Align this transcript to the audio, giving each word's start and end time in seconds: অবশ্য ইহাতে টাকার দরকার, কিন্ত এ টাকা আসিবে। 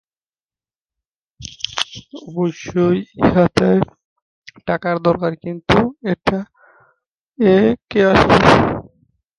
অবশ্য 2.21 2.71
ইহাতে 3.19 3.69
টাকার 4.67 4.95
দরকার, 5.07 5.31
কিন্ত 5.43 5.69
এ 7.39 7.57
টাকা 7.89 7.99
আসিবে। 8.11 8.51